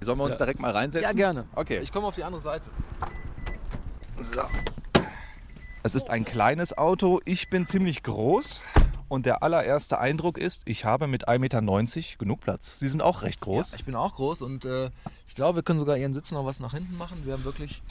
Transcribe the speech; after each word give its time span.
Sollen 0.00 0.18
wir 0.18 0.24
uns 0.24 0.34
Ja. 0.34 0.38
direkt 0.38 0.60
mal 0.60 0.70
reinsetzen? 0.70 1.08
Ja, 1.08 1.12
gerne. 1.14 1.44
Okay. 1.54 1.80
Ich 1.80 1.92
komme 1.92 2.06
auf 2.06 2.14
die 2.14 2.24
andere 2.24 2.40
Seite. 2.40 2.66
So. 4.20 4.42
Es 5.82 5.94
ist 5.94 6.10
ein 6.10 6.24
kleines 6.24 6.76
Auto. 6.76 7.20
Ich 7.24 7.48
bin 7.50 7.66
ziemlich 7.66 8.02
groß. 8.02 8.62
Und 9.08 9.26
der 9.26 9.42
allererste 9.42 9.98
Eindruck 9.98 10.38
ist, 10.38 10.62
ich 10.66 10.84
habe 10.84 11.08
mit 11.08 11.28
1,90 11.28 11.38
Meter 11.40 12.18
genug 12.18 12.40
Platz. 12.40 12.78
Sie 12.78 12.86
sind 12.86 13.02
auch 13.02 13.22
recht 13.22 13.40
groß. 13.40 13.72
Ja, 13.72 13.76
ich 13.78 13.84
bin 13.84 13.96
auch 13.96 14.14
groß 14.14 14.40
und 14.42 14.64
äh, 14.64 14.90
ich 15.26 15.34
glaube, 15.34 15.56
wir 15.56 15.62
können 15.64 15.80
sogar 15.80 15.96
Ihren 15.96 16.14
Sitz 16.14 16.30
noch 16.30 16.44
was 16.44 16.60
nach 16.60 16.74
hinten 16.74 16.96
machen. 16.96 17.22
Wir 17.24 17.32
haben 17.32 17.42
wirklich. 17.44 17.82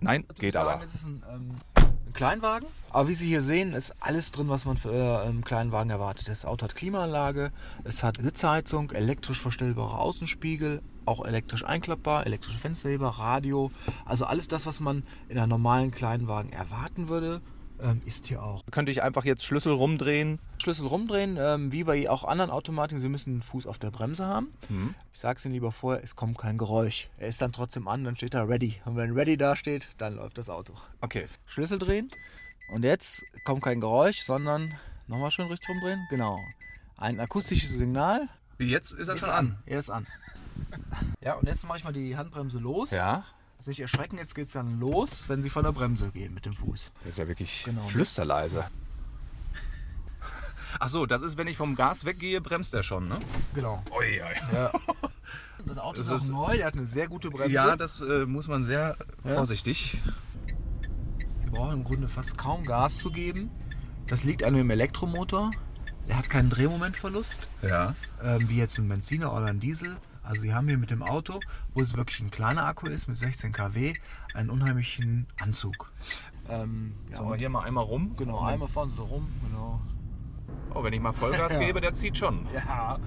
Nein, 0.00 0.24
geht 0.38 0.54
würde 0.54 0.60
aber. 0.60 0.70
sagen, 0.70 0.82
Es 0.86 0.94
ist 0.94 1.04
ein, 1.06 1.22
ähm, 1.34 1.54
ein 2.06 2.12
Kleinwagen. 2.12 2.68
Aber 2.90 3.08
wie 3.08 3.14
Sie 3.14 3.26
hier 3.26 3.42
sehen, 3.42 3.72
ist 3.74 3.96
alles 3.98 4.30
drin, 4.30 4.48
was 4.48 4.66
man 4.66 4.76
für 4.76 4.92
äh, 4.92 5.26
einen 5.26 5.42
Kleinwagen 5.42 5.90
erwartet. 5.90 6.28
Das 6.28 6.44
Auto 6.44 6.62
hat 6.64 6.76
Klimaanlage, 6.76 7.50
es 7.82 8.04
hat 8.04 8.18
Sitzheizung, 8.22 8.92
elektrisch 8.92 9.40
verstellbare 9.40 9.98
Außenspiegel, 9.98 10.80
auch 11.08 11.24
elektrisch 11.24 11.64
einklappbar, 11.64 12.26
elektrische 12.26 12.58
Fensterheber, 12.58 13.08
Radio. 13.08 13.72
Also 14.04 14.26
alles 14.26 14.46
das, 14.46 14.66
was 14.66 14.80
man 14.80 15.02
in 15.28 15.38
einem 15.38 15.48
normalen 15.48 15.90
Kleinwagen 15.90 16.52
erwarten 16.52 17.08
würde, 17.08 17.40
ähm, 17.80 18.02
ist 18.04 18.26
hier 18.26 18.42
auch. 18.42 18.64
Könnte 18.70 18.92
ich 18.92 19.02
einfach 19.02 19.24
jetzt 19.24 19.44
Schlüssel 19.44 19.72
rumdrehen? 19.72 20.38
Schlüssel 20.58 20.86
rumdrehen, 20.86 21.36
ähm, 21.40 21.72
wie 21.72 21.84
bei 21.84 22.08
auch 22.10 22.24
anderen 22.24 22.50
Automatiken, 22.50 23.00
Sie 23.00 23.08
müssen 23.08 23.34
den 23.34 23.42
Fuß 23.42 23.66
auf 23.66 23.78
der 23.78 23.90
Bremse 23.90 24.26
haben. 24.26 24.52
Hm. 24.68 24.94
Ich 25.12 25.20
sage 25.20 25.38
es 25.38 25.44
Ihnen 25.44 25.54
lieber 25.54 25.72
vorher, 25.72 26.02
es 26.02 26.16
kommt 26.16 26.38
kein 26.38 26.58
Geräusch. 26.58 27.08
Er 27.18 27.28
ist 27.28 27.40
dann 27.40 27.52
trotzdem 27.52 27.88
an, 27.88 28.04
dann 28.04 28.16
steht 28.16 28.34
da 28.34 28.42
Ready. 28.42 28.80
Und 28.84 28.96
wenn 28.96 29.12
Ready 29.12 29.36
da 29.36 29.56
steht, 29.56 29.90
dann 29.98 30.16
läuft 30.16 30.38
das 30.38 30.50
Auto. 30.50 30.74
Okay. 31.00 31.26
Schlüssel 31.46 31.78
drehen 31.78 32.10
und 32.72 32.84
jetzt 32.84 33.24
kommt 33.44 33.62
kein 33.62 33.80
Geräusch, 33.80 34.20
sondern 34.22 34.74
nochmal 35.06 35.30
schön 35.30 35.46
richtig 35.46 35.68
rumdrehen. 35.68 36.06
Genau. 36.10 36.38
Ein 36.96 37.20
akustisches 37.20 37.70
Signal. 37.70 38.28
Jetzt 38.58 38.92
ist 38.92 39.08
er 39.08 39.14
Ist 39.14 39.22
Er 39.66 39.78
ist 39.78 39.90
an. 39.90 40.06
Ja, 41.20 41.34
und 41.34 41.46
jetzt 41.46 41.66
mache 41.66 41.78
ich 41.78 41.84
mal 41.84 41.92
die 41.92 42.16
Handbremse 42.16 42.58
los. 42.58 42.90
Ja. 42.90 43.24
Nicht 43.66 43.80
erschrecken, 43.80 44.16
jetzt 44.16 44.34
geht 44.34 44.46
es 44.46 44.54
dann 44.54 44.80
los, 44.80 45.24
wenn 45.28 45.42
Sie 45.42 45.50
von 45.50 45.62
der 45.62 45.72
Bremse 45.72 46.10
gehen 46.10 46.32
mit 46.32 46.46
dem 46.46 46.54
Fuß. 46.54 46.90
Das 47.00 47.08
ist 47.10 47.18
ja 47.18 47.28
wirklich 47.28 47.64
Genau. 47.64 47.82
flüsterleise. 47.82 48.64
Ach 50.80 50.88
so, 50.88 51.06
das 51.06 51.22
ist, 51.22 51.36
wenn 51.36 51.48
ich 51.48 51.56
vom 51.56 51.74
Gas 51.76 52.04
weggehe, 52.04 52.40
bremst 52.40 52.72
er 52.74 52.82
schon, 52.82 53.08
ne? 53.08 53.18
Genau. 53.54 53.82
Ui, 53.96 54.20
ui. 54.22 54.54
Ja. 54.54 54.72
Das 55.66 55.76
Auto 55.76 55.96
Das 55.98 56.06
ist 56.06 56.12
auch 56.12 56.16
ist- 56.16 56.28
neu, 56.30 56.56
der 56.56 56.66
hat 56.66 56.74
eine 56.74 56.86
sehr 56.86 57.08
gute 57.08 57.30
Bremse. 57.30 57.52
Ja, 57.52 57.76
das 57.76 58.00
äh, 58.00 58.24
muss 58.24 58.46
man 58.46 58.64
sehr 58.64 58.96
Ja. 59.24 59.34
vorsichtig. 59.34 59.98
Wir 61.42 61.50
brauchen 61.50 61.72
im 61.78 61.84
Grunde 61.84 62.08
fast 62.08 62.38
kaum 62.38 62.64
Gas 62.64 62.98
zu 62.98 63.10
geben. 63.10 63.50
Das 64.06 64.22
liegt 64.24 64.44
an 64.44 64.54
dem 64.54 64.70
Elektromotor. 64.70 65.50
Der 66.06 66.16
hat 66.16 66.30
keinen 66.30 66.48
Drehmomentverlust, 66.48 67.48
Ja. 67.60 67.94
ähm, 68.22 68.48
wie 68.48 68.56
jetzt 68.56 68.78
ein 68.78 68.88
Benziner 68.88 69.32
oder 69.34 69.46
ein 69.46 69.60
Diesel. 69.60 69.96
Also 70.28 70.42
Sie 70.42 70.52
haben 70.52 70.68
hier 70.68 70.76
mit 70.76 70.90
dem 70.90 71.02
Auto, 71.02 71.40
wo 71.72 71.80
es 71.80 71.96
wirklich 71.96 72.20
ein 72.20 72.30
kleiner 72.30 72.66
Akku 72.66 72.86
ist 72.86 73.08
mit 73.08 73.16
16 73.16 73.50
kW, 73.50 73.94
einen 74.34 74.50
unheimlichen 74.50 75.26
Anzug. 75.38 75.90
Ähm, 76.50 76.92
ja, 77.10 77.16
Sollen 77.16 77.30
wir 77.30 77.36
hier 77.38 77.48
mal 77.48 77.64
einmal 77.64 77.84
rum? 77.84 78.14
genau, 78.14 78.40
einmal 78.40 78.68
fahren 78.68 78.90
Sie 78.90 78.96
so 78.96 79.04
rum. 79.04 79.26
Genau. 79.46 79.80
Oh, 80.74 80.84
wenn 80.84 80.92
ich 80.92 81.00
mal 81.00 81.14
Vollgas 81.14 81.58
gebe, 81.58 81.80
der 81.80 81.94
zieht 81.94 82.18
schon. 82.18 82.46
Ja. 82.54 82.98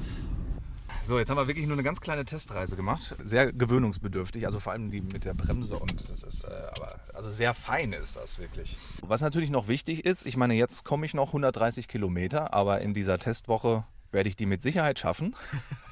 So, 1.03 1.19
jetzt 1.19 1.29
haben 1.29 1.37
wir 1.37 1.45
wirklich 1.45 1.67
nur 1.67 1.75
eine 1.75 1.83
ganz 1.83 2.01
kleine 2.01 2.25
Testreise 2.25 2.75
gemacht. 2.75 3.15
Sehr 3.23 3.53
gewöhnungsbedürftig, 3.53 4.47
also 4.47 4.59
vor 4.59 4.71
allem 4.71 4.89
die 4.89 5.01
mit 5.01 5.23
der 5.23 5.35
Bremse 5.35 5.77
und 5.77 6.09
das 6.09 6.23
ist, 6.23 6.43
äh, 6.43 6.47
aber 6.75 7.01
also 7.13 7.29
sehr 7.29 7.53
fein 7.53 7.93
ist 7.93 8.17
das 8.17 8.39
wirklich. 8.39 8.79
Was 9.03 9.21
natürlich 9.21 9.51
noch 9.51 9.67
wichtig 9.67 10.05
ist, 10.05 10.25
ich 10.25 10.37
meine, 10.37 10.55
jetzt 10.55 10.85
komme 10.85 11.05
ich 11.05 11.13
noch 11.13 11.27
130 11.27 11.87
Kilometer, 11.87 12.55
aber 12.55 12.81
in 12.81 12.95
dieser 12.95 13.19
Testwoche 13.19 13.83
werde 14.11 14.27
ich 14.27 14.35
die 14.35 14.47
mit 14.47 14.63
Sicherheit 14.63 14.97
schaffen. 14.97 15.35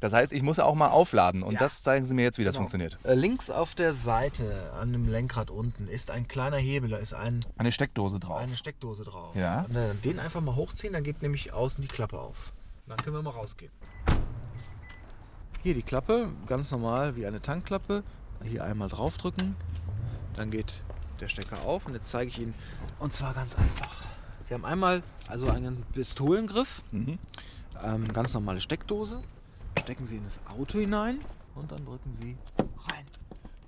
Das 0.00 0.12
heißt, 0.12 0.32
ich 0.32 0.42
muss 0.42 0.58
auch 0.58 0.74
mal 0.74 0.88
aufladen 0.88 1.42
und 1.42 1.54
Ja. 1.54 1.58
das 1.60 1.82
zeigen 1.82 2.04
Sie 2.04 2.14
mir 2.14 2.22
jetzt, 2.22 2.38
wie 2.38 2.44
das 2.44 2.54
Genau. 2.54 2.62
funktioniert. 2.62 2.98
Äh, 3.04 3.14
Links 3.14 3.50
auf 3.50 3.74
der 3.74 3.92
Seite 3.94 4.72
an 4.80 4.92
dem 4.92 5.08
Lenkrad 5.08 5.50
unten 5.50 5.88
ist 5.88 6.10
ein 6.10 6.28
kleiner 6.28 6.56
Hebel, 6.58 6.90
da 6.90 6.96
ist 6.98 7.14
ein, 7.14 7.40
Eine 7.56 7.72
Steckdose 7.72 8.18
drauf. 8.20 8.38
eine 8.38 8.56
Steckdose 8.56 9.04
drauf. 9.04 9.34
Ja. 9.34 9.62
Und, 9.68 9.76
äh, 9.76 9.94
den 10.04 10.18
einfach 10.20 10.40
mal 10.40 10.54
hochziehen, 10.56 10.92
dann 10.92 11.04
geht 11.04 11.22
nämlich 11.22 11.52
außen 11.52 11.82
die 11.82 11.88
Klappe 11.88 12.18
auf. 12.18 12.52
Dann 12.86 12.96
können 12.98 13.16
wir 13.16 13.22
mal 13.22 13.30
rausgehen. 13.30 13.72
Hier 15.62 15.74
die 15.74 15.82
Klappe, 15.82 16.30
ganz 16.46 16.70
normal 16.70 17.16
wie 17.16 17.26
eine 17.26 17.42
Tankklappe. 17.42 18.02
Hier 18.44 18.62
einmal 18.64 18.88
draufdrücken, 18.88 19.56
dann 20.36 20.50
geht 20.52 20.82
der 21.20 21.26
Stecker 21.28 21.62
auf 21.62 21.86
und 21.86 21.94
jetzt 21.94 22.08
zeige 22.10 22.30
ich 22.30 22.38
Ihnen. 22.38 22.54
Und 23.00 23.12
zwar 23.12 23.34
ganz 23.34 23.56
einfach. 23.56 24.04
Sie 24.46 24.54
haben 24.54 24.64
einmal 24.64 25.02
also 25.26 25.48
einen 25.48 25.82
Pistolengriff, 25.92 26.82
Mhm. 26.92 27.18
ähm, 27.82 28.12
ganz 28.12 28.32
normale 28.34 28.60
Steckdose. 28.60 29.20
Stecken 29.88 30.06
Sie 30.06 30.16
in 30.16 30.24
das 30.24 30.38
Auto 30.54 30.78
hinein 30.78 31.16
und 31.54 31.72
dann 31.72 31.82
drücken 31.86 32.14
Sie 32.20 32.36
rein. 32.92 33.06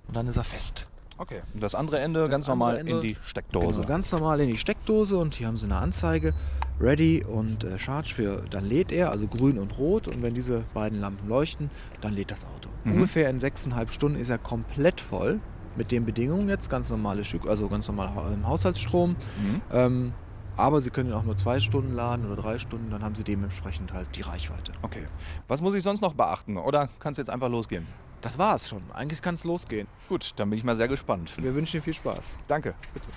Und 0.07 0.15
dann 0.15 0.27
ist 0.27 0.37
er 0.37 0.43
fest. 0.43 0.85
Okay. 1.17 1.41
Und 1.55 1.63
das 1.63 1.73
andere 1.73 1.97
Ende 1.97 2.19
Das 2.19 2.29
ganz 2.29 2.47
andere 2.47 2.57
normal 2.59 2.77
Ende- 2.77 2.91
in 2.91 3.01
die 3.01 3.17
Steckdose. 3.23 3.77
Genau, 3.81 3.87
ganz 3.87 4.11
normal 4.11 4.39
in 4.41 4.49
die 4.49 4.57
Steckdose 4.59 5.17
und 5.17 5.33
hier 5.33 5.47
haben 5.47 5.57
Sie 5.57 5.65
eine 5.65 5.77
Anzeige, 5.77 6.35
Ready 6.79 7.23
und 7.23 7.63
äh, 7.63 7.79
Charge 7.79 8.13
für, 8.13 8.43
dann 8.51 8.69
lädt 8.69 8.91
er, 8.91 9.09
also 9.09 9.25
grün 9.25 9.57
und 9.57 9.79
rot 9.79 10.07
und 10.07 10.21
wenn 10.21 10.35
diese 10.35 10.63
beiden 10.75 11.01
Lampen 11.01 11.27
leuchten, 11.27 11.71
dann 12.01 12.13
lädt 12.13 12.29
das 12.29 12.45
Auto. 12.45 12.69
Mhm. 12.83 12.93
Ungefähr 12.93 13.27
in 13.27 13.39
sechseinhalb 13.39 13.91
Stunden 13.91 14.19
ist 14.19 14.29
er 14.29 14.37
komplett 14.37 15.01
voll 15.01 15.39
mit 15.75 15.91
den 15.91 16.05
Bedingungen 16.05 16.47
jetzt, 16.49 16.69
ganz 16.69 16.91
normale 16.91 17.23
Stück, 17.23 17.47
also 17.47 17.67
ganz 17.67 17.87
normal 17.87 18.13
Ha- 18.13 18.29
ähm, 18.31 18.45
Haushaltsstrom. 18.45 19.15
Mhm. 19.39 19.61
Ähm, 19.71 20.13
aber 20.61 20.79
Sie 20.79 20.89
können 20.89 21.09
ihn 21.09 21.15
auch 21.15 21.23
nur 21.23 21.35
zwei 21.35 21.59
Stunden 21.59 21.93
laden 21.93 22.25
oder 22.25 22.41
drei 22.41 22.59
Stunden, 22.59 22.91
dann 22.91 23.03
haben 23.03 23.15
Sie 23.15 23.23
dementsprechend 23.23 23.93
halt 23.93 24.15
die 24.15 24.21
Reichweite. 24.21 24.73
Okay. 24.81 25.05
Was 25.47 25.61
muss 25.61 25.75
ich 25.75 25.83
sonst 25.83 26.01
noch 26.01 26.13
beachten? 26.13 26.57
Oder 26.57 26.89
kann 26.99 27.11
es 27.11 27.17
jetzt 27.17 27.29
einfach 27.29 27.49
losgehen? 27.49 27.87
Das 28.21 28.37
war's 28.37 28.69
schon. 28.69 28.83
Eigentlich 28.93 29.21
kann 29.21 29.35
es 29.35 29.43
losgehen. 29.43 29.87
Gut, 30.07 30.33
dann 30.35 30.49
bin 30.49 30.59
ich 30.59 30.63
mal 30.63 30.75
sehr 30.75 30.87
gespannt. 30.87 31.33
Wir 31.37 31.55
wünschen 31.55 31.77
Ihnen 31.77 31.83
viel 31.83 31.95
Spaß. 31.95 32.37
Danke. 32.47 32.75
Bitte. 32.93 33.09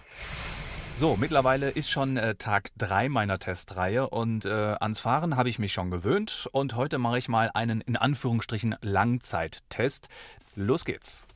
So, 0.96 1.16
mittlerweile 1.16 1.70
ist 1.70 1.90
schon 1.90 2.16
äh, 2.16 2.36
Tag 2.36 2.68
3 2.78 3.08
meiner 3.08 3.38
Testreihe 3.38 4.08
und 4.08 4.44
äh, 4.44 4.76
ans 4.80 5.00
Fahren 5.00 5.36
habe 5.36 5.48
ich 5.48 5.58
mich 5.58 5.72
schon 5.72 5.90
gewöhnt 5.90 6.48
und 6.52 6.76
heute 6.76 6.98
mache 6.98 7.18
ich 7.18 7.28
mal 7.28 7.50
einen 7.52 7.80
in 7.80 7.96
Anführungsstrichen 7.96 8.76
Langzeittest. 8.80 10.08
Los 10.54 10.84
geht's. 10.84 11.26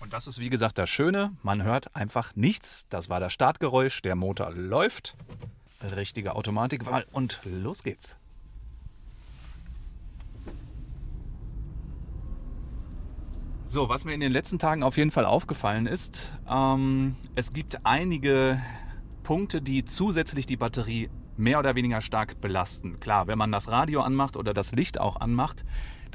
Und 0.00 0.12
das 0.12 0.26
ist 0.26 0.38
wie 0.38 0.50
gesagt 0.50 0.78
das 0.78 0.90
Schöne, 0.90 1.32
man 1.42 1.62
hört 1.62 1.94
einfach 1.96 2.36
nichts. 2.36 2.86
Das 2.90 3.08
war 3.08 3.20
das 3.20 3.32
Startgeräusch, 3.32 4.02
der 4.02 4.14
Motor 4.14 4.52
läuft. 4.52 5.16
Richtige 5.96 6.34
Automatikwahl 6.34 7.06
und 7.12 7.40
los 7.44 7.82
geht's. 7.82 8.16
So, 13.64 13.88
was 13.88 14.04
mir 14.04 14.14
in 14.14 14.20
den 14.20 14.30
letzten 14.32 14.60
Tagen 14.60 14.84
auf 14.84 14.96
jeden 14.96 15.10
Fall 15.10 15.24
aufgefallen 15.24 15.86
ist, 15.86 16.32
ähm, 16.48 17.16
es 17.34 17.52
gibt 17.52 17.84
einige 17.84 18.62
Punkte, 19.24 19.60
die 19.60 19.84
zusätzlich 19.84 20.46
die 20.46 20.56
Batterie 20.56 21.10
mehr 21.36 21.58
oder 21.58 21.74
weniger 21.74 22.00
stark 22.00 22.40
belasten. 22.40 23.00
Klar, 23.00 23.26
wenn 23.26 23.38
man 23.38 23.50
das 23.50 23.68
Radio 23.68 24.02
anmacht 24.02 24.36
oder 24.36 24.54
das 24.54 24.70
Licht 24.70 25.00
auch 25.00 25.16
anmacht, 25.16 25.64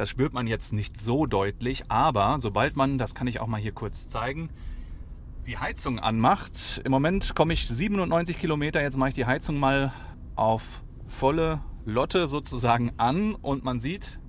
das 0.01 0.09
spürt 0.09 0.34
man 0.34 0.47
jetzt 0.47 0.73
nicht 0.73 1.00
so 1.00 1.28
deutlich, 1.28 1.84
aber 1.88 2.38
sobald 2.39 2.75
man, 2.75 2.97
das 2.97 3.13
kann 3.13 3.28
ich 3.28 3.39
auch 3.39 3.45
mal 3.45 3.62
hier 3.62 3.72
kurz 3.72 4.07
zeigen, 4.07 4.50
die 5.45 5.59
Heizung 5.59 6.00
anmacht, 6.00 6.81
im 6.84 6.91
Moment 6.91 7.35
komme 7.35 7.53
ich 7.53 7.67
97 7.67 8.40
Kilometer, 8.40 8.81
jetzt 8.81 8.97
mache 8.97 9.09
ich 9.09 9.13
die 9.13 9.28
Heizung 9.28 9.59
mal 9.59 9.94
auf 10.35 10.81
volle 11.07 11.61
Lotte 11.85 12.25
sozusagen 12.25 12.94
an 12.97 13.35
und 13.35 13.63
man 13.63 13.79
sieht, 13.79 14.19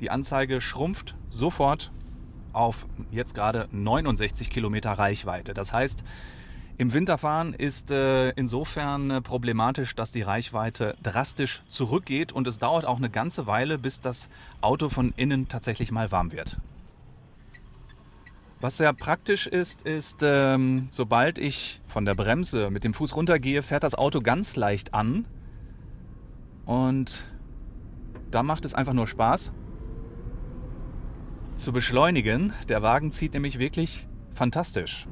die 0.00 0.10
Anzeige 0.10 0.62
schrumpft 0.62 1.14
sofort 1.28 1.92
auf 2.54 2.86
jetzt 3.10 3.34
gerade 3.34 3.68
69 3.70 4.48
Kilometer 4.48 4.92
Reichweite. 4.92 5.52
Das 5.52 5.74
heißt, 5.74 6.04
im 6.78 6.92
Winterfahren 6.92 7.54
ist 7.54 7.90
äh, 7.90 8.30
insofern 8.30 9.10
äh, 9.10 9.20
problematisch, 9.20 9.96
dass 9.96 10.12
die 10.12 10.22
Reichweite 10.22 10.96
drastisch 11.02 11.64
zurückgeht 11.66 12.30
und 12.30 12.46
es 12.46 12.58
dauert 12.58 12.84
auch 12.84 12.98
eine 12.98 13.10
ganze 13.10 13.48
Weile, 13.48 13.78
bis 13.78 14.00
das 14.00 14.28
Auto 14.60 14.88
von 14.88 15.12
innen 15.16 15.48
tatsächlich 15.48 15.90
mal 15.90 16.12
warm 16.12 16.30
wird. 16.30 16.58
Was 18.60 18.76
sehr 18.76 18.92
praktisch 18.92 19.48
ist, 19.48 19.82
ist, 19.82 20.20
ähm, 20.22 20.86
sobald 20.90 21.38
ich 21.38 21.80
von 21.88 22.04
der 22.04 22.14
Bremse 22.14 22.70
mit 22.70 22.84
dem 22.84 22.94
Fuß 22.94 23.16
runtergehe, 23.16 23.62
fährt 23.62 23.82
das 23.82 23.96
Auto 23.96 24.20
ganz 24.20 24.54
leicht 24.54 24.94
an. 24.94 25.26
Und 26.64 27.28
da 28.30 28.44
macht 28.44 28.64
es 28.64 28.74
einfach 28.74 28.92
nur 28.92 29.08
Spaß 29.08 29.52
zu 31.56 31.72
beschleunigen. 31.72 32.52
Der 32.68 32.82
Wagen 32.82 33.10
zieht 33.10 33.34
nämlich 33.34 33.58
wirklich 33.58 34.06
fantastisch. 34.32 35.08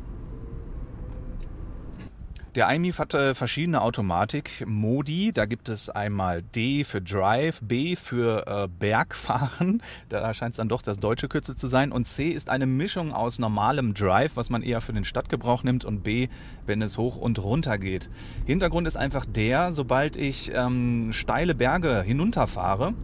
Der 2.56 2.70
iMIF 2.70 2.98
hat 2.98 3.12
äh, 3.12 3.34
verschiedene 3.34 3.82
Automatik-Modi. 3.82 5.30
Da 5.34 5.44
gibt 5.44 5.68
es 5.68 5.90
einmal 5.90 6.40
D 6.40 6.84
für 6.84 7.02
Drive, 7.02 7.60
B 7.60 7.96
für 7.96 8.46
äh, 8.46 8.66
Bergfahren. 8.66 9.82
Da 10.08 10.32
scheint 10.32 10.52
es 10.52 10.56
dann 10.56 10.68
doch 10.68 10.80
das 10.80 10.98
deutsche 10.98 11.28
Kürzel 11.28 11.54
zu 11.54 11.66
sein. 11.66 11.92
Und 11.92 12.06
C 12.06 12.30
ist 12.30 12.48
eine 12.48 12.64
Mischung 12.64 13.12
aus 13.12 13.38
normalem 13.38 13.92
Drive, 13.92 14.36
was 14.36 14.48
man 14.48 14.62
eher 14.62 14.80
für 14.80 14.94
den 14.94 15.04
Stadtgebrauch 15.04 15.64
nimmt, 15.64 15.84
und 15.84 16.02
B, 16.02 16.28
wenn 16.64 16.80
es 16.80 16.96
hoch 16.96 17.16
und 17.16 17.42
runter 17.42 17.76
geht. 17.76 18.08
Hintergrund 18.46 18.86
ist 18.86 18.96
einfach 18.96 19.26
der, 19.26 19.70
sobald 19.72 20.16
ich 20.16 20.50
ähm, 20.54 21.12
steile 21.12 21.54
Berge 21.54 22.02
hinunterfahre, 22.02 22.94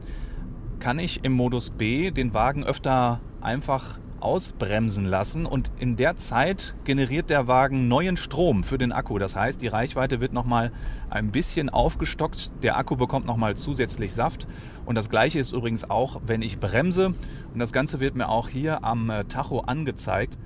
kann 0.81 0.99
ich 0.99 1.25
im 1.25 1.32
Modus 1.32 1.69
B 1.70 2.10
den 2.10 2.32
Wagen 2.32 2.64
öfter 2.64 3.20
einfach 3.43 3.99
ausbremsen 4.22 5.04
lassen 5.04 5.46
und 5.46 5.70
in 5.78 5.96
der 5.96 6.16
Zeit 6.16 6.74
generiert 6.84 7.30
der 7.30 7.46
Wagen 7.48 7.88
neuen 7.88 8.16
Strom 8.16 8.64
für 8.64 8.78
den 8.78 8.92
Akku. 8.92 9.19
Das 9.19 9.36
heißt, 9.36 9.60
die 9.60 9.69
Reichweite 9.69 10.20
wird 10.20 10.32
nochmal 10.32 10.72
ein 11.10 11.30
bisschen 11.32 11.69
aufgestockt, 11.69 12.50
der 12.62 12.76
Akku 12.76 12.96
bekommt 12.96 13.26
nochmal 13.26 13.56
zusätzlich 13.56 14.12
Saft 14.12 14.46
und 14.86 14.96
das 14.96 15.10
gleiche 15.10 15.38
ist 15.38 15.52
übrigens 15.52 15.88
auch, 15.88 16.20
wenn 16.26 16.42
ich 16.42 16.58
bremse 16.58 17.06
und 17.52 17.58
das 17.58 17.72
Ganze 17.72 18.00
wird 18.00 18.16
mir 18.16 18.28
auch 18.28 18.48
hier 18.48 18.84
am 18.84 19.10
äh, 19.10 19.24
Tacho 19.24 19.60
angezeigt. 19.60 20.38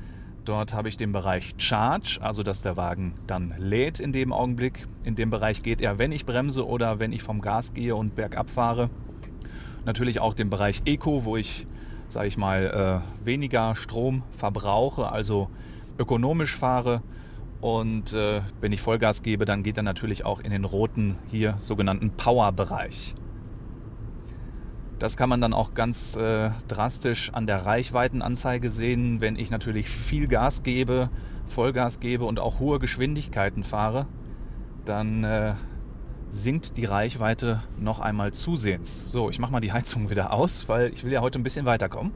Dort 0.44 0.74
habe 0.74 0.88
ich 0.88 0.96
den 0.96 1.10
Bereich 1.10 1.54
Charge, 1.58 2.20
also 2.22 2.44
dass 2.44 2.62
der 2.62 2.76
Wagen 2.76 3.14
dann 3.26 3.54
lädt 3.58 3.98
in 3.98 4.12
dem 4.12 4.32
Augenblick. 4.32 4.86
In 5.02 5.16
dem 5.16 5.28
Bereich 5.28 5.64
geht 5.64 5.80
er, 5.80 5.98
wenn 5.98 6.12
ich 6.12 6.24
bremse 6.24 6.64
oder 6.64 7.00
wenn 7.00 7.12
ich 7.12 7.24
vom 7.24 7.40
Gas 7.40 7.74
gehe 7.74 7.96
und 7.96 8.14
bergab 8.14 8.48
fahre. 8.48 8.88
Natürlich 9.84 10.20
auch 10.20 10.34
den 10.34 10.48
Bereich 10.48 10.82
Eco, 10.84 11.24
wo 11.24 11.36
ich 11.36 11.66
sage 12.08 12.28
ich 12.28 12.36
mal, 12.36 13.02
äh, 13.22 13.24
weniger 13.24 13.74
Strom 13.74 14.22
verbrauche, 14.36 15.10
also 15.10 15.48
ökonomisch 15.98 16.56
fahre. 16.56 17.02
Und 17.60 18.12
äh, 18.12 18.42
wenn 18.60 18.72
ich 18.72 18.82
Vollgas 18.82 19.22
gebe, 19.22 19.44
dann 19.44 19.62
geht 19.62 19.76
er 19.76 19.82
natürlich 19.82 20.24
auch 20.24 20.40
in 20.40 20.50
den 20.50 20.64
roten, 20.64 21.18
hier 21.26 21.56
sogenannten 21.58 22.10
Power-Bereich. 22.10 23.14
Das 24.98 25.16
kann 25.16 25.28
man 25.28 25.40
dann 25.40 25.52
auch 25.52 25.74
ganz 25.74 26.16
äh, 26.16 26.50
drastisch 26.68 27.30
an 27.34 27.46
der 27.46 27.66
Reichweitenanzeige 27.66 28.70
sehen, 28.70 29.20
wenn 29.20 29.36
ich 29.36 29.50
natürlich 29.50 29.88
viel 29.88 30.26
Gas 30.26 30.62
gebe, 30.62 31.10
Vollgas 31.48 32.00
gebe 32.00 32.24
und 32.24 32.40
auch 32.40 32.60
hohe 32.60 32.78
Geschwindigkeiten 32.78 33.62
fahre, 33.62 34.06
dann 34.84 35.24
äh, 35.24 35.54
sinkt 36.42 36.76
die 36.76 36.84
Reichweite 36.84 37.62
noch 37.78 38.00
einmal 38.00 38.32
zusehends. 38.32 39.10
So, 39.10 39.30
ich 39.30 39.38
mache 39.38 39.52
mal 39.52 39.60
die 39.60 39.72
Heizung 39.72 40.10
wieder 40.10 40.32
aus, 40.32 40.68
weil 40.68 40.92
ich 40.92 41.02
will 41.04 41.12
ja 41.12 41.20
heute 41.20 41.38
ein 41.38 41.42
bisschen 41.42 41.66
weiterkommen. 41.66 42.12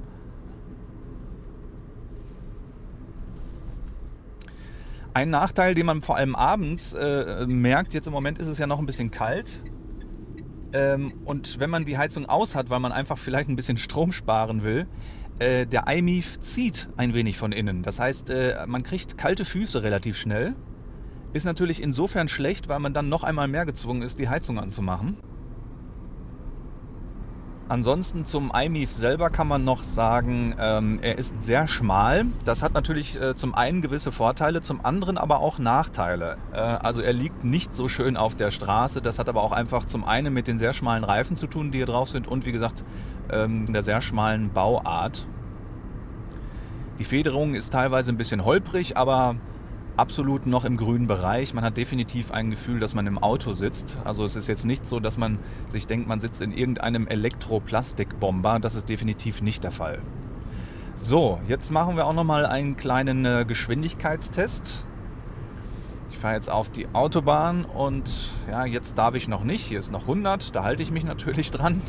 Ein 5.12 5.30
Nachteil, 5.30 5.74
den 5.74 5.86
man 5.86 6.02
vor 6.02 6.16
allem 6.16 6.36
abends 6.36 6.92
äh, 6.92 7.44
merkt, 7.46 7.94
jetzt 7.94 8.06
im 8.06 8.12
Moment 8.12 8.38
ist 8.38 8.46
es 8.46 8.58
ja 8.58 8.66
noch 8.66 8.78
ein 8.78 8.86
bisschen 8.86 9.10
kalt. 9.10 9.62
Ähm, 10.72 11.14
und 11.24 11.58
wenn 11.58 11.70
man 11.70 11.84
die 11.84 11.98
Heizung 11.98 12.26
aus 12.26 12.54
hat, 12.54 12.70
weil 12.70 12.78
man 12.78 12.92
einfach 12.92 13.18
vielleicht 13.18 13.48
ein 13.48 13.56
bisschen 13.56 13.76
Strom 13.76 14.12
sparen 14.12 14.62
will, 14.62 14.86
äh, 15.40 15.66
der 15.66 15.88
iMIF 15.88 16.40
zieht 16.40 16.88
ein 16.96 17.12
wenig 17.12 17.38
von 17.38 17.50
innen. 17.50 17.82
Das 17.82 17.98
heißt, 17.98 18.30
äh, 18.30 18.64
man 18.68 18.84
kriegt 18.84 19.18
kalte 19.18 19.44
Füße 19.44 19.82
relativ 19.82 20.16
schnell 20.16 20.54
ist 21.32 21.44
natürlich 21.44 21.82
insofern 21.82 22.28
schlecht, 22.28 22.68
weil 22.68 22.80
man 22.80 22.92
dann 22.92 23.08
noch 23.08 23.24
einmal 23.24 23.48
mehr 23.48 23.66
gezwungen 23.66 24.02
ist, 24.02 24.18
die 24.18 24.28
Heizung 24.28 24.58
anzumachen. 24.58 25.16
Ansonsten 27.70 28.24
zum 28.24 28.50
iMIF 28.52 28.90
selber 28.90 29.30
kann 29.30 29.46
man 29.46 29.62
noch 29.62 29.84
sagen, 29.84 30.56
ähm, 30.58 30.98
er 31.02 31.18
ist 31.18 31.40
sehr 31.40 31.68
schmal. 31.68 32.26
Das 32.44 32.64
hat 32.64 32.74
natürlich 32.74 33.14
äh, 33.14 33.36
zum 33.36 33.54
einen 33.54 33.80
gewisse 33.80 34.10
Vorteile, 34.10 34.60
zum 34.60 34.84
anderen 34.84 35.16
aber 35.16 35.38
auch 35.38 35.60
Nachteile. 35.60 36.36
Äh, 36.52 36.56
also 36.56 37.00
er 37.00 37.12
liegt 37.12 37.44
nicht 37.44 37.76
so 37.76 37.86
schön 37.86 38.16
auf 38.16 38.34
der 38.34 38.50
Straße. 38.50 39.00
Das 39.00 39.20
hat 39.20 39.28
aber 39.28 39.44
auch 39.44 39.52
einfach 39.52 39.84
zum 39.84 40.02
einen 40.04 40.34
mit 40.34 40.48
den 40.48 40.58
sehr 40.58 40.72
schmalen 40.72 41.04
Reifen 41.04 41.36
zu 41.36 41.46
tun, 41.46 41.70
die 41.70 41.78
hier 41.78 41.86
drauf 41.86 42.08
sind 42.08 42.26
und 42.26 42.44
wie 42.44 42.50
gesagt 42.50 42.82
ähm, 43.30 43.72
der 43.72 43.84
sehr 43.84 44.00
schmalen 44.00 44.52
Bauart. 44.52 45.28
Die 46.98 47.04
Federung 47.04 47.54
ist 47.54 47.70
teilweise 47.70 48.10
ein 48.10 48.16
bisschen 48.16 48.44
holprig, 48.44 48.96
aber 48.96 49.36
absolut 50.00 50.46
noch 50.46 50.64
im 50.64 50.78
grünen 50.78 51.06
Bereich. 51.06 51.52
Man 51.52 51.62
hat 51.62 51.76
definitiv 51.76 52.32
ein 52.32 52.50
Gefühl, 52.50 52.80
dass 52.80 52.94
man 52.94 53.06
im 53.06 53.18
Auto 53.18 53.52
sitzt. 53.52 53.98
Also 54.02 54.24
es 54.24 54.34
ist 54.34 54.48
jetzt 54.48 54.64
nicht 54.64 54.86
so, 54.86 54.98
dass 54.98 55.18
man 55.18 55.38
sich 55.68 55.86
denkt, 55.86 56.08
man 56.08 56.20
sitzt 56.20 56.40
in 56.40 56.52
irgendeinem 56.52 57.06
Elektroplastikbomber. 57.06 58.60
Das 58.60 58.74
ist 58.74 58.88
definitiv 58.88 59.42
nicht 59.42 59.62
der 59.62 59.72
Fall. 59.72 60.00
So, 60.96 61.38
jetzt 61.46 61.70
machen 61.70 61.96
wir 61.96 62.06
auch 62.06 62.14
noch 62.14 62.24
mal 62.24 62.46
einen 62.46 62.78
kleinen 62.78 63.26
äh, 63.26 63.44
Geschwindigkeitstest. 63.46 64.86
Ich 66.10 66.18
fahre 66.18 66.34
jetzt 66.34 66.50
auf 66.50 66.70
die 66.70 66.88
Autobahn 66.94 67.66
und 67.66 68.32
ja, 68.50 68.64
jetzt 68.64 68.96
darf 68.96 69.14
ich 69.14 69.28
noch 69.28 69.44
nicht. 69.44 69.66
Hier 69.66 69.78
ist 69.78 69.92
noch 69.92 70.02
100, 70.02 70.56
da 70.56 70.64
halte 70.64 70.82
ich 70.82 70.90
mich 70.90 71.04
natürlich 71.04 71.50
dran. 71.52 71.82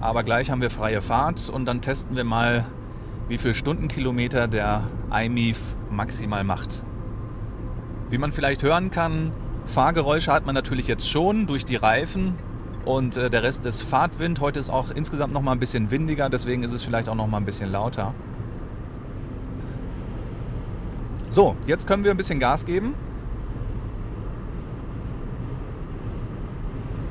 Aber 0.00 0.22
gleich 0.22 0.50
haben 0.50 0.62
wir 0.62 0.70
freie 0.70 1.02
Fahrt 1.02 1.50
und 1.50 1.66
dann 1.66 1.82
testen 1.82 2.16
wir 2.16 2.24
mal, 2.24 2.64
wie 3.32 3.38
viel 3.38 3.54
Stundenkilometer 3.54 4.46
der 4.46 4.82
iMIF 5.10 5.58
maximal 5.90 6.44
macht. 6.44 6.82
Wie 8.10 8.18
man 8.18 8.30
vielleicht 8.30 8.62
hören 8.62 8.90
kann, 8.90 9.32
Fahrgeräusche 9.64 10.30
hat 10.30 10.44
man 10.44 10.54
natürlich 10.54 10.86
jetzt 10.86 11.08
schon 11.08 11.46
durch 11.46 11.64
die 11.64 11.76
Reifen 11.76 12.34
und 12.84 13.16
äh, 13.16 13.30
der 13.30 13.42
Rest 13.42 13.64
ist 13.64 13.80
Fahrtwind. 13.80 14.40
Heute 14.40 14.60
ist 14.60 14.68
auch 14.68 14.90
insgesamt 14.90 15.32
noch 15.32 15.40
mal 15.40 15.52
ein 15.52 15.60
bisschen 15.60 15.90
windiger, 15.90 16.28
deswegen 16.28 16.62
ist 16.62 16.72
es 16.72 16.84
vielleicht 16.84 17.08
auch 17.08 17.14
noch 17.14 17.26
mal 17.26 17.38
ein 17.38 17.46
bisschen 17.46 17.72
lauter. 17.72 18.12
So, 21.30 21.56
jetzt 21.66 21.86
können 21.86 22.04
wir 22.04 22.10
ein 22.10 22.18
bisschen 22.18 22.38
Gas 22.38 22.66
geben. 22.66 22.92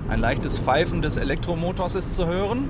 Ein 0.07 0.19
leichtes 0.19 0.59
Pfeifen 0.59 1.01
des 1.01 1.17
Elektromotors 1.17 1.95
ist 1.95 2.13
zu 2.13 2.27
hören. 2.27 2.69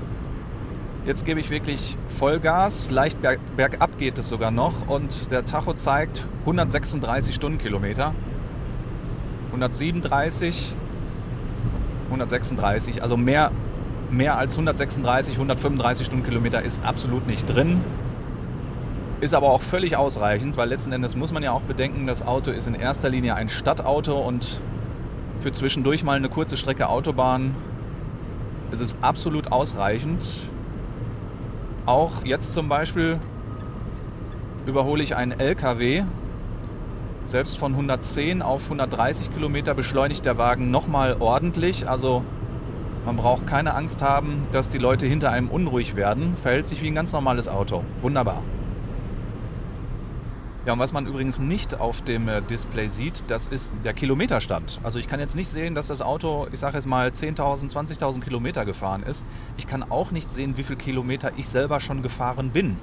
Jetzt 1.04 1.24
gebe 1.24 1.40
ich 1.40 1.50
wirklich 1.50 1.96
Vollgas. 2.20 2.92
Leicht 2.92 3.20
berg, 3.20 3.40
bergab 3.56 3.98
geht 3.98 4.18
es 4.18 4.28
sogar 4.28 4.52
noch. 4.52 4.86
Und 4.86 5.32
der 5.32 5.44
Tacho 5.44 5.74
zeigt 5.74 6.24
136 6.42 7.34
Stundenkilometer. 7.34 8.14
137, 9.48 10.72
136. 12.06 13.02
Also 13.02 13.16
mehr, 13.16 13.50
mehr 14.12 14.38
als 14.38 14.52
136, 14.52 15.34
135 15.34 16.06
Stundenkilometer 16.06 16.62
ist 16.62 16.80
absolut 16.84 17.26
nicht 17.26 17.46
drin. 17.46 17.80
Ist 19.20 19.34
aber 19.34 19.50
auch 19.50 19.62
völlig 19.62 19.96
ausreichend, 19.96 20.56
weil 20.56 20.68
letzten 20.68 20.92
Endes 20.92 21.16
muss 21.16 21.32
man 21.32 21.42
ja 21.42 21.50
auch 21.50 21.62
bedenken, 21.62 22.06
das 22.06 22.24
Auto 22.24 22.52
ist 22.52 22.68
in 22.68 22.74
erster 22.74 23.08
Linie 23.08 23.34
ein 23.34 23.48
Stadtauto 23.48 24.20
und 24.20 24.60
für 25.40 25.52
zwischendurch 25.52 26.04
mal 26.04 26.16
eine 26.16 26.28
kurze 26.28 26.56
Strecke 26.56 26.88
Autobahn 26.88 27.56
ist 28.70 28.80
es 28.80 28.96
absolut 29.00 29.50
ausreichend. 29.50 30.24
Auch 31.84 32.24
jetzt 32.24 32.52
zum 32.52 32.68
Beispiel 32.68 33.18
überhole 34.66 35.02
ich 35.02 35.16
einen 35.16 35.32
LKW. 35.32 36.04
Selbst 37.24 37.58
von 37.58 37.72
110 37.72 38.42
auf 38.42 38.64
130 38.64 39.32
Kilometer 39.32 39.74
beschleunigt 39.74 40.24
der 40.24 40.38
Wagen 40.38 40.70
nochmal 40.70 41.16
ordentlich. 41.18 41.88
Also 41.88 42.24
man 43.04 43.16
braucht 43.16 43.48
keine 43.48 43.74
Angst 43.74 44.00
haben, 44.00 44.46
dass 44.52 44.70
die 44.70 44.78
Leute 44.78 45.06
hinter 45.06 45.30
einem 45.30 45.48
unruhig 45.48 45.96
werden. 45.96 46.36
Verhält 46.36 46.68
sich 46.68 46.82
wie 46.82 46.88
ein 46.88 46.94
ganz 46.94 47.12
normales 47.12 47.48
Auto. 47.48 47.82
Wunderbar. 48.00 48.42
Ja, 50.64 50.74
und 50.74 50.78
was 50.78 50.92
man 50.92 51.06
übrigens 51.06 51.40
nicht 51.40 51.80
auf 51.80 52.02
dem 52.02 52.28
äh, 52.28 52.40
Display 52.40 52.88
sieht, 52.88 53.24
das 53.26 53.48
ist 53.48 53.72
der 53.84 53.94
Kilometerstand. 53.94 54.78
Also 54.84 55.00
ich 55.00 55.08
kann 55.08 55.18
jetzt 55.18 55.34
nicht 55.34 55.48
sehen, 55.48 55.74
dass 55.74 55.88
das 55.88 56.00
Auto, 56.00 56.46
ich 56.52 56.60
sage 56.60 56.76
jetzt 56.76 56.86
mal 56.86 57.08
10.000, 57.08 57.72
20.000 57.72 58.20
Kilometer 58.20 58.64
gefahren 58.64 59.02
ist. 59.02 59.26
Ich 59.56 59.66
kann 59.66 59.82
auch 59.82 60.12
nicht 60.12 60.32
sehen, 60.32 60.56
wie 60.56 60.62
viele 60.62 60.78
Kilometer 60.78 61.32
ich 61.36 61.48
selber 61.48 61.80
schon 61.80 62.00
gefahren 62.02 62.50
bin. 62.50 62.76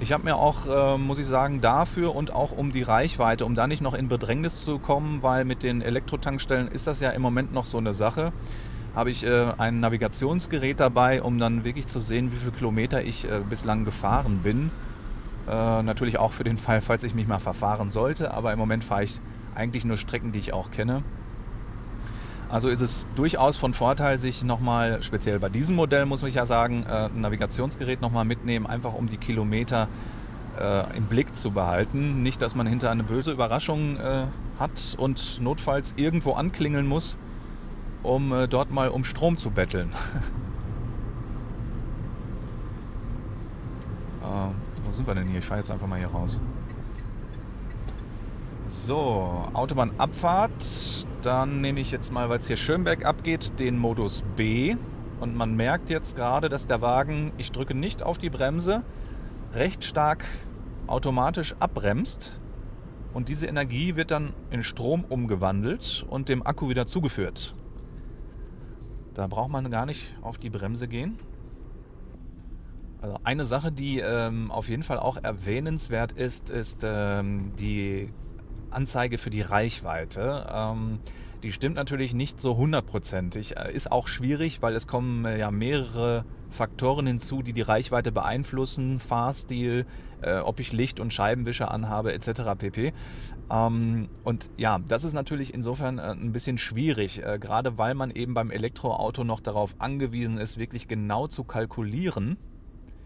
Ich 0.00 0.12
habe 0.12 0.24
mir 0.24 0.36
auch, 0.36 0.66
äh, 0.66 0.98
muss 0.98 1.18
ich 1.18 1.24
sagen, 1.24 1.62
dafür 1.62 2.14
und 2.14 2.30
auch 2.30 2.52
um 2.52 2.72
die 2.72 2.82
Reichweite, 2.82 3.46
um 3.46 3.54
da 3.54 3.66
nicht 3.66 3.80
noch 3.80 3.94
in 3.94 4.08
Bedrängnis 4.08 4.62
zu 4.62 4.78
kommen, 4.78 5.22
weil 5.22 5.46
mit 5.46 5.62
den 5.62 5.80
Elektrotankstellen 5.80 6.68
ist 6.68 6.86
das 6.86 7.00
ja 7.00 7.08
im 7.08 7.22
Moment 7.22 7.54
noch 7.54 7.64
so 7.64 7.78
eine 7.78 7.94
Sache, 7.94 8.34
habe 8.94 9.08
ich 9.08 9.24
äh, 9.24 9.46
ein 9.56 9.80
Navigationsgerät 9.80 10.78
dabei, 10.78 11.22
um 11.22 11.38
dann 11.38 11.64
wirklich 11.64 11.86
zu 11.86 12.00
sehen, 12.00 12.32
wie 12.32 12.36
viele 12.36 12.52
Kilometer 12.52 13.02
ich 13.02 13.24
äh, 13.24 13.40
bislang 13.48 13.86
gefahren 13.86 14.40
bin. 14.42 14.70
Äh, 15.48 15.82
natürlich 15.82 16.18
auch 16.18 16.32
für 16.32 16.44
den 16.44 16.56
Fall, 16.56 16.80
falls 16.80 17.04
ich 17.04 17.14
mich 17.14 17.26
mal 17.26 17.38
verfahren 17.38 17.90
sollte, 17.90 18.32
aber 18.32 18.52
im 18.52 18.58
Moment 18.58 18.82
fahre 18.82 19.04
ich 19.04 19.20
eigentlich 19.54 19.84
nur 19.84 19.96
Strecken, 19.96 20.32
die 20.32 20.38
ich 20.38 20.52
auch 20.52 20.70
kenne. 20.70 21.02
Also 22.48 22.68
ist 22.68 22.80
es 22.80 23.08
durchaus 23.14 23.56
von 23.56 23.74
Vorteil, 23.74 24.16
sich 24.16 24.42
nochmal, 24.42 25.02
speziell 25.02 25.38
bei 25.38 25.48
diesem 25.48 25.76
Modell 25.76 26.06
muss 26.06 26.22
ich 26.22 26.34
ja 26.34 26.46
sagen, 26.46 26.84
äh, 26.88 27.06
ein 27.06 27.20
Navigationsgerät 27.20 28.00
nochmal 28.00 28.24
mitnehmen, 28.24 28.66
einfach 28.66 28.94
um 28.94 29.08
die 29.08 29.18
Kilometer 29.18 29.88
äh, 30.58 30.96
im 30.96 31.06
Blick 31.06 31.36
zu 31.36 31.50
behalten. 31.50 32.22
Nicht, 32.22 32.40
dass 32.40 32.54
man 32.54 32.66
hinter 32.66 32.90
eine 32.90 33.02
böse 33.02 33.32
Überraschung 33.32 33.98
hat 34.58 34.94
und 34.98 35.40
notfalls 35.42 35.94
irgendwo 35.96 36.32
anklingeln 36.34 36.86
muss, 36.86 37.16
um 38.02 38.46
dort 38.48 38.70
mal 38.70 38.88
um 38.88 39.02
Strom 39.02 39.36
zu 39.36 39.50
betteln. 39.50 39.90
wo 44.84 44.92
sind 44.92 45.06
wir 45.06 45.14
denn 45.14 45.28
hier? 45.28 45.38
Ich 45.38 45.44
fahre 45.44 45.60
jetzt 45.60 45.70
einfach 45.70 45.86
mal 45.86 45.98
hier 45.98 46.08
raus. 46.08 46.38
So, 48.68 49.48
Autobahnabfahrt. 49.52 51.06
Dann 51.22 51.60
nehme 51.60 51.80
ich 51.80 51.90
jetzt 51.90 52.12
mal, 52.12 52.28
weil 52.28 52.38
es 52.38 52.46
hier 52.46 52.56
schön 52.56 52.84
bergab 52.84 53.22
geht, 53.22 53.60
den 53.60 53.78
Modus 53.78 54.24
B. 54.36 54.76
Und 55.20 55.36
man 55.36 55.54
merkt 55.54 55.90
jetzt 55.90 56.16
gerade, 56.16 56.48
dass 56.48 56.66
der 56.66 56.82
Wagen, 56.82 57.32
ich 57.38 57.52
drücke 57.52 57.74
nicht 57.74 58.02
auf 58.02 58.18
die 58.18 58.30
Bremse, 58.30 58.82
recht 59.54 59.84
stark 59.84 60.24
automatisch 60.86 61.54
abbremst. 61.60 62.32
Und 63.12 63.28
diese 63.28 63.46
Energie 63.46 63.96
wird 63.96 64.10
dann 64.10 64.34
in 64.50 64.62
Strom 64.62 65.04
umgewandelt 65.04 66.04
und 66.10 66.28
dem 66.28 66.44
Akku 66.44 66.68
wieder 66.68 66.86
zugeführt. 66.86 67.54
Da 69.14 69.28
braucht 69.28 69.50
man 69.50 69.70
gar 69.70 69.86
nicht 69.86 70.16
auf 70.22 70.38
die 70.38 70.50
Bremse 70.50 70.88
gehen. 70.88 71.18
Also 73.04 73.18
eine 73.22 73.44
Sache, 73.44 73.70
die 73.70 73.98
ähm, 73.98 74.50
auf 74.50 74.70
jeden 74.70 74.82
Fall 74.82 74.98
auch 74.98 75.18
erwähnenswert 75.22 76.12
ist, 76.12 76.48
ist 76.48 76.78
ähm, 76.84 77.52
die 77.60 78.08
Anzeige 78.70 79.18
für 79.18 79.28
die 79.28 79.42
Reichweite. 79.42 80.46
Ähm, 80.50 81.00
die 81.42 81.52
stimmt 81.52 81.76
natürlich 81.76 82.14
nicht 82.14 82.40
so 82.40 82.56
hundertprozentig. 82.56 83.58
Äh, 83.58 83.74
ist 83.74 83.92
auch 83.92 84.08
schwierig, 84.08 84.62
weil 84.62 84.74
es 84.74 84.86
kommen 84.86 85.26
äh, 85.26 85.38
ja 85.38 85.50
mehrere 85.50 86.24
Faktoren 86.48 87.06
hinzu, 87.06 87.42
die 87.42 87.52
die 87.52 87.60
Reichweite 87.60 88.10
beeinflussen. 88.10 88.98
Fahrstil, 88.98 89.84
äh, 90.22 90.38
ob 90.38 90.58
ich 90.58 90.72
Licht- 90.72 90.98
und 90.98 91.12
Scheibenwischer 91.12 91.70
anhabe, 91.70 92.14
etc. 92.14 92.56
pp. 92.56 92.94
Ähm, 93.50 94.08
und 94.22 94.48
ja, 94.56 94.78
das 94.78 95.04
ist 95.04 95.12
natürlich 95.12 95.52
insofern 95.52 95.98
äh, 95.98 96.12
ein 96.12 96.32
bisschen 96.32 96.56
schwierig, 96.56 97.22
äh, 97.22 97.38
gerade 97.38 97.76
weil 97.76 97.92
man 97.92 98.10
eben 98.10 98.32
beim 98.32 98.50
Elektroauto 98.50 99.24
noch 99.24 99.40
darauf 99.40 99.74
angewiesen 99.78 100.38
ist, 100.38 100.56
wirklich 100.56 100.88
genau 100.88 101.26
zu 101.26 101.44
kalkulieren 101.44 102.38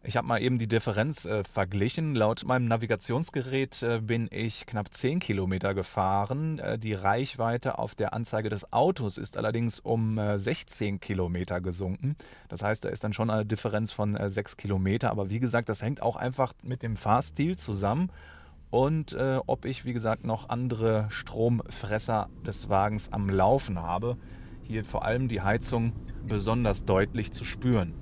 ich 0.02 0.16
habe 0.16 0.26
mal 0.26 0.40
eben 0.40 0.58
die 0.58 0.68
Differenz 0.68 1.24
äh, 1.24 1.44
verglichen. 1.44 2.14
Laut 2.14 2.44
meinem 2.44 2.66
Navigationsgerät 2.66 3.82
äh, 3.82 4.00
bin 4.00 4.28
ich 4.30 4.66
knapp 4.66 4.92
10 4.92 5.18
Kilometer 5.18 5.74
gefahren. 5.74 6.58
Äh, 6.58 6.78
die 6.78 6.94
Reichweite 6.94 7.78
auf 7.78 7.94
der 7.94 8.14
Anzeige 8.14 8.48
des 8.48 8.72
Autos 8.72 9.18
ist 9.18 9.36
allerdings 9.36 9.80
um 9.80 10.20
16 10.36 10.94
äh, 10.94 10.98
Kilometer 10.98 11.60
gesunken. 11.60 12.16
Das 12.48 12.62
heißt, 12.62 12.84
da 12.84 12.88
ist 12.88 13.04
dann 13.04 13.12
schon 13.12 13.30
eine 13.30 13.44
Differenz 13.44 13.92
von 13.92 14.16
6 14.18 14.52
äh, 14.52 14.56
Kilometer. 14.56 15.10
Aber 15.10 15.30
wie 15.30 15.40
gesagt, 15.40 15.68
das 15.68 15.82
hängt 15.82 16.02
auch 16.02 16.16
einfach 16.16 16.54
mit 16.62 16.82
dem 16.82 16.96
Fahrstil 16.96 17.56
zusammen 17.56 18.10
und 18.70 19.14
äh, 19.14 19.40
ob 19.46 19.64
ich, 19.64 19.84
wie 19.84 19.92
gesagt, 19.92 20.24
noch 20.24 20.48
andere 20.48 21.06
Stromfresser 21.08 22.28
des 22.46 22.68
Wagens 22.68 23.12
am 23.12 23.30
Laufen 23.30 23.80
habe. 23.80 24.16
Hier 24.62 24.84
vor 24.84 25.04
allem 25.04 25.28
die 25.28 25.40
Heizung 25.40 25.92
besonders 26.26 26.84
deutlich 26.84 27.32
zu 27.32 27.44
spüren. 27.44 27.94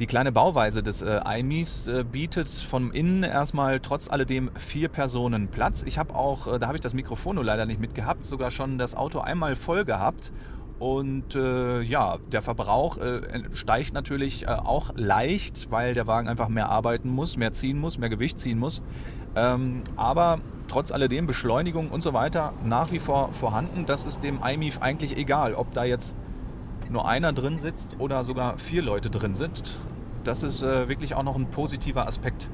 Die 0.00 0.06
kleine 0.06 0.32
Bauweise 0.32 0.82
des 0.82 1.02
äh, 1.02 1.20
iMIFs 1.24 1.86
äh, 1.86 2.04
bietet 2.10 2.48
von 2.48 2.90
innen 2.90 3.22
erstmal 3.22 3.78
trotz 3.78 4.10
alledem 4.10 4.50
vier 4.56 4.88
Personen 4.88 5.46
Platz. 5.46 5.84
Ich 5.86 5.98
habe 5.98 6.16
auch, 6.16 6.48
äh, 6.48 6.58
da 6.58 6.66
habe 6.66 6.76
ich 6.76 6.80
das 6.80 6.94
Mikrofon 6.94 7.36
nur 7.36 7.44
leider 7.44 7.64
nicht 7.64 7.80
mitgehabt, 7.80 8.24
sogar 8.24 8.50
schon 8.50 8.76
das 8.76 8.96
Auto 8.96 9.20
einmal 9.20 9.54
voll 9.54 9.84
gehabt. 9.84 10.32
Und 10.80 11.36
äh, 11.36 11.80
ja, 11.82 12.18
der 12.32 12.42
Verbrauch 12.42 12.96
äh, 12.96 13.20
steigt 13.52 13.94
natürlich 13.94 14.42
äh, 14.42 14.46
auch 14.46 14.90
leicht, 14.96 15.70
weil 15.70 15.94
der 15.94 16.08
Wagen 16.08 16.28
einfach 16.28 16.48
mehr 16.48 16.70
arbeiten 16.70 17.08
muss, 17.08 17.36
mehr 17.36 17.52
ziehen 17.52 17.78
muss, 17.78 17.96
mehr 17.96 18.08
Gewicht 18.08 18.40
ziehen 18.40 18.58
muss. 18.58 18.82
Ähm, 19.36 19.84
aber 19.94 20.40
trotz 20.66 20.90
alledem 20.90 21.28
Beschleunigung 21.28 21.90
und 21.92 22.02
so 22.02 22.12
weiter 22.12 22.52
nach 22.64 22.90
wie 22.90 22.98
vor 22.98 23.32
vorhanden. 23.32 23.86
Das 23.86 24.06
ist 24.06 24.24
dem 24.24 24.40
iMIF 24.42 24.82
eigentlich 24.82 25.16
egal, 25.16 25.54
ob 25.54 25.72
da 25.72 25.84
jetzt 25.84 26.16
nur 26.90 27.08
einer 27.08 27.32
drin 27.32 27.58
sitzt 27.58 27.96
oder 27.98 28.24
sogar 28.24 28.58
vier 28.58 28.82
Leute 28.82 29.10
drin 29.10 29.34
sind. 29.34 29.74
Das 30.24 30.42
ist 30.42 30.62
äh, 30.62 30.88
wirklich 30.88 31.14
auch 31.14 31.22
noch 31.22 31.36
ein 31.36 31.50
positiver 31.50 32.06
Aspekt. 32.06 32.48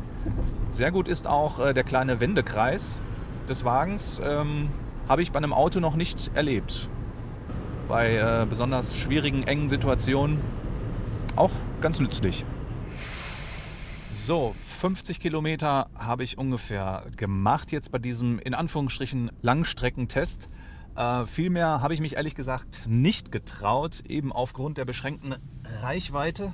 Sehr 0.70 0.90
gut 0.90 1.08
ist 1.08 1.26
auch 1.26 1.60
äh, 1.60 1.72
der 1.72 1.84
kleine 1.84 2.20
Wendekreis 2.20 3.00
des 3.48 3.64
Wagens. 3.64 4.20
Ähm, 4.24 4.68
Habe 5.08 5.22
ich 5.22 5.32
bei 5.32 5.38
einem 5.38 5.52
Auto 5.52 5.80
noch 5.80 5.96
nicht 5.96 6.30
erlebt. 6.34 6.88
Bei 7.88 8.16
äh, 8.16 8.46
besonders 8.48 8.96
schwierigen, 8.96 9.44
engen 9.44 9.68
Situationen 9.68 10.40
auch 11.36 11.52
ganz 11.80 12.00
nützlich. 12.00 12.44
So, 14.10 14.54
50 14.80 15.18
Kilometer 15.18 15.88
habe 15.98 16.22
ich 16.22 16.38
ungefähr 16.38 17.04
gemacht 17.16 17.72
jetzt 17.72 17.90
bei 17.90 17.98
diesem 17.98 18.38
in 18.38 18.54
Anführungsstrichen 18.54 19.30
Langstreckentest. 19.42 20.48
Äh, 20.96 21.26
viel 21.26 21.50
mehr 21.50 21.80
habe 21.80 21.94
ich 21.94 22.00
mich 22.00 22.16
ehrlich 22.16 22.34
gesagt 22.34 22.86
nicht 22.86 23.32
getraut, 23.32 24.02
eben 24.06 24.32
aufgrund 24.32 24.78
der 24.78 24.84
beschränkten 24.84 25.36
Reichweite. 25.82 26.52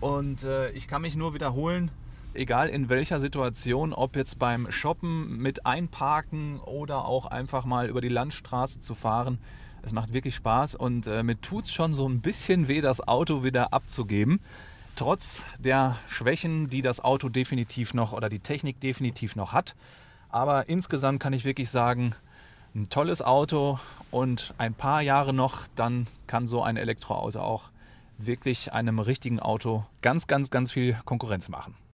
Und 0.00 0.44
äh, 0.44 0.70
ich 0.72 0.88
kann 0.88 1.02
mich 1.02 1.16
nur 1.16 1.34
wiederholen, 1.34 1.90
egal 2.34 2.68
in 2.68 2.88
welcher 2.88 3.18
Situation, 3.18 3.92
ob 3.92 4.14
jetzt 4.14 4.38
beim 4.38 4.70
Shoppen 4.70 5.38
mit 5.38 5.64
Einparken 5.64 6.60
oder 6.60 7.06
auch 7.06 7.26
einfach 7.26 7.64
mal 7.64 7.88
über 7.88 8.00
die 8.00 8.08
Landstraße 8.08 8.80
zu 8.80 8.94
fahren, 8.94 9.38
es 9.82 9.92
macht 9.92 10.12
wirklich 10.12 10.34
Spaß 10.34 10.74
und 10.74 11.06
äh, 11.06 11.22
mir 11.22 11.40
tut 11.40 11.64
es 11.64 11.72
schon 11.72 11.92
so 11.92 12.08
ein 12.08 12.20
bisschen 12.20 12.68
weh, 12.68 12.80
das 12.80 13.06
Auto 13.06 13.44
wieder 13.44 13.72
abzugeben. 13.72 14.40
Trotz 14.96 15.42
der 15.58 15.96
Schwächen, 16.06 16.68
die 16.68 16.82
das 16.82 17.04
Auto 17.04 17.28
definitiv 17.28 17.94
noch 17.94 18.12
oder 18.12 18.28
die 18.28 18.40
Technik 18.40 18.80
definitiv 18.80 19.36
noch 19.36 19.52
hat. 19.52 19.76
Aber 20.28 20.68
insgesamt 20.68 21.20
kann 21.20 21.32
ich 21.32 21.44
wirklich 21.44 21.70
sagen, 21.70 22.14
ein 22.76 22.90
tolles 22.90 23.22
Auto 23.22 23.78
und 24.10 24.54
ein 24.58 24.74
paar 24.74 25.00
Jahre 25.00 25.32
noch, 25.32 25.66
dann 25.76 26.06
kann 26.26 26.46
so 26.46 26.62
ein 26.62 26.76
Elektroauto 26.76 27.40
auch 27.40 27.70
wirklich 28.18 28.72
einem 28.72 28.98
richtigen 28.98 29.40
Auto 29.40 29.84
ganz, 30.02 30.26
ganz, 30.26 30.50
ganz 30.50 30.72
viel 30.72 30.98
Konkurrenz 31.06 31.48
machen. 31.48 31.74